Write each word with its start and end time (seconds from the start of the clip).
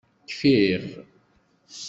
Kfiɣ. 0.29 0.83